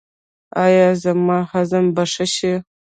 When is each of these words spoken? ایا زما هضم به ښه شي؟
ایا 0.63 0.87
زما 1.03 1.37
هضم 1.51 1.85
به 1.95 2.03
ښه 2.13 2.25
شي؟ 2.35 2.53